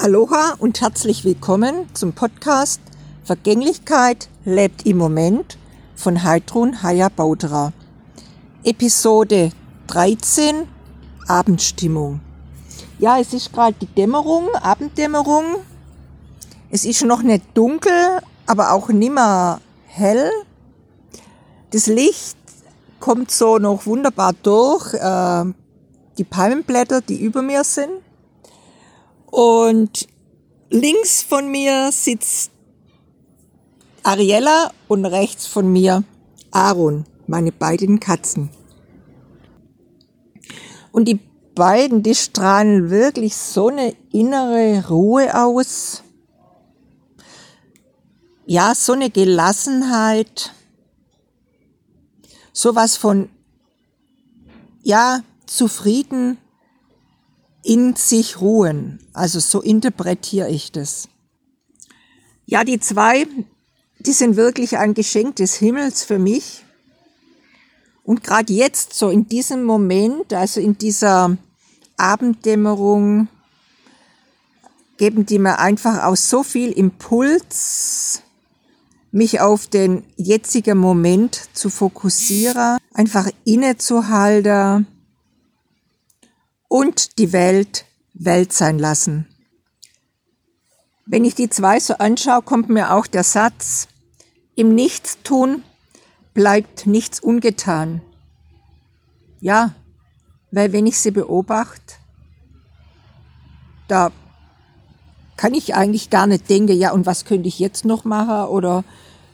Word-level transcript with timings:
Aloha 0.00 0.54
und 0.60 0.80
herzlich 0.80 1.24
willkommen 1.24 1.92
zum 1.92 2.12
Podcast 2.12 2.80
Vergänglichkeit 3.24 4.28
lebt 4.44 4.86
im 4.86 4.96
Moment 4.96 5.58
von 5.96 6.22
Heidrun 6.22 6.84
Haya 6.84 7.08
Baudra. 7.08 7.72
Episode 8.62 9.50
13 9.88 10.68
Abendstimmung. 11.26 12.20
Ja, 13.00 13.18
es 13.18 13.34
ist 13.34 13.52
gerade 13.52 13.74
die 13.80 13.86
Dämmerung, 13.86 14.48
Abenddämmerung. 14.54 15.56
Es 16.70 16.84
ist 16.84 17.04
noch 17.04 17.22
nicht 17.22 17.44
dunkel, 17.54 18.20
aber 18.46 18.74
auch 18.74 18.90
nimmer 18.90 19.60
hell. 19.88 20.30
Das 21.70 21.88
Licht 21.88 22.36
kommt 23.00 23.32
so 23.32 23.58
noch 23.58 23.84
wunderbar 23.84 24.32
durch. 24.44 24.94
Äh, 24.94 25.52
die 26.18 26.24
Palmenblätter, 26.24 27.00
die 27.00 27.20
über 27.20 27.42
mir 27.42 27.64
sind. 27.64 27.90
Und 29.30 30.08
links 30.70 31.22
von 31.22 31.50
mir 31.50 31.90
sitzt 31.92 32.50
Ariella 34.02 34.70
und 34.88 35.04
rechts 35.04 35.46
von 35.46 35.70
mir 35.70 36.02
Aaron, 36.50 37.04
meine 37.26 37.52
beiden 37.52 38.00
Katzen. 38.00 38.50
Und 40.92 41.06
die 41.06 41.20
beiden, 41.54 42.02
die 42.02 42.14
strahlen 42.14 42.88
wirklich 42.88 43.36
so 43.36 43.68
eine 43.68 43.94
innere 44.12 44.88
Ruhe 44.88 45.38
aus. 45.38 46.02
Ja, 48.46 48.74
so 48.74 48.94
eine 48.94 49.10
Gelassenheit. 49.10 50.54
Sowas 52.52 52.96
von, 52.96 53.28
ja, 54.82 55.20
zufrieden 55.44 56.38
in 57.68 57.94
sich 57.96 58.40
ruhen. 58.40 58.98
Also 59.12 59.40
so 59.40 59.60
interpretiere 59.60 60.48
ich 60.48 60.72
das. 60.72 61.06
Ja, 62.46 62.64
die 62.64 62.80
zwei, 62.80 63.26
die 63.98 64.12
sind 64.12 64.36
wirklich 64.36 64.78
ein 64.78 64.94
Geschenk 64.94 65.36
des 65.36 65.56
Himmels 65.56 66.02
für 66.02 66.18
mich. 66.18 66.64
Und 68.04 68.24
gerade 68.24 68.50
jetzt, 68.54 68.94
so 68.94 69.10
in 69.10 69.28
diesem 69.28 69.64
Moment, 69.64 70.32
also 70.32 70.62
in 70.62 70.78
dieser 70.78 71.36
Abenddämmerung, 71.98 73.28
geben 74.96 75.26
die 75.26 75.38
mir 75.38 75.58
einfach 75.58 76.04
aus 76.04 76.30
so 76.30 76.42
viel 76.42 76.72
Impuls, 76.72 78.22
mich 79.12 79.42
auf 79.42 79.66
den 79.66 80.04
jetzigen 80.16 80.78
Moment 80.78 81.50
zu 81.52 81.68
fokussieren, 81.68 82.78
einfach 82.94 83.28
innezuhalten 83.44 84.86
und 86.78 87.18
die 87.18 87.32
Welt 87.32 87.86
Welt 88.14 88.52
sein 88.52 88.78
lassen. 88.78 89.26
Wenn 91.06 91.24
ich 91.24 91.34
die 91.34 91.50
zwei 91.50 91.80
so 91.80 91.94
anschaue, 91.94 92.42
kommt 92.42 92.68
mir 92.68 92.94
auch 92.94 93.08
der 93.08 93.24
Satz, 93.24 93.88
im 94.54 94.76
Nichtstun 94.76 95.64
bleibt 96.34 96.86
nichts 96.86 97.18
ungetan. 97.18 98.00
Ja, 99.40 99.74
weil 100.52 100.72
wenn 100.72 100.86
ich 100.86 101.00
sie 101.00 101.10
beobachte, 101.10 101.94
da 103.88 104.12
kann 105.36 105.54
ich 105.54 105.74
eigentlich 105.74 106.10
gar 106.10 106.28
nicht 106.28 106.48
denken, 106.48 106.76
ja, 106.76 106.92
und 106.92 107.06
was 107.06 107.24
könnte 107.24 107.48
ich 107.48 107.58
jetzt 107.58 107.86
noch 107.86 108.04
machen 108.04 108.50
oder 108.50 108.84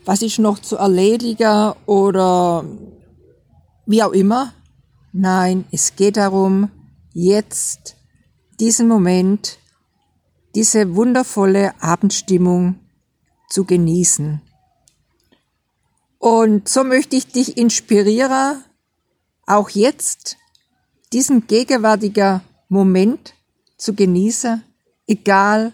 was 0.06 0.22
ist 0.22 0.38
noch 0.38 0.60
zu 0.60 0.76
erledigen 0.76 1.74
oder 1.84 2.64
wie 3.84 4.02
auch 4.02 4.12
immer. 4.12 4.54
Nein, 5.12 5.66
es 5.70 5.94
geht 5.94 6.16
darum, 6.16 6.70
jetzt 7.14 7.96
diesen 8.60 8.88
Moment, 8.88 9.58
diese 10.54 10.94
wundervolle 10.94 11.80
Abendstimmung 11.80 12.80
zu 13.48 13.64
genießen. 13.64 14.42
Und 16.18 16.68
so 16.68 16.84
möchte 16.84 17.16
ich 17.16 17.28
dich 17.28 17.56
inspirieren, 17.56 18.64
auch 19.46 19.70
jetzt 19.70 20.36
diesen 21.12 21.46
gegenwärtigen 21.46 22.40
Moment 22.68 23.34
zu 23.76 23.94
genießen, 23.94 24.62
egal 25.06 25.72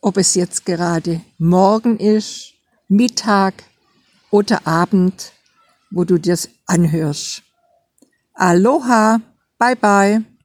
ob 0.00 0.16
es 0.16 0.34
jetzt 0.34 0.64
gerade 0.66 1.22
morgen 1.38 1.98
ist, 1.98 2.52
Mittag 2.88 3.64
oder 4.30 4.66
Abend, 4.66 5.32
wo 5.90 6.04
du 6.04 6.18
das 6.18 6.48
anhörst. 6.66 7.42
Aloha, 8.34 9.20
bye 9.58 9.76
bye. 9.76 10.31